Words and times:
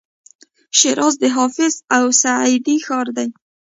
شیراز 0.77 1.13
د 1.23 1.25
حافظ 1.35 1.73
او 1.95 2.03
سعدي 2.21 2.77
ښار 2.85 3.07
دی. 3.17 3.29